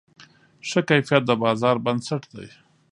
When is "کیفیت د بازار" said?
0.89-1.75